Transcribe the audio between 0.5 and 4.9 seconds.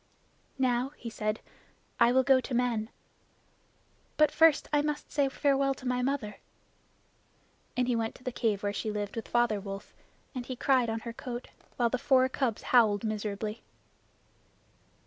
"Now," he said, "I will go to men. But first I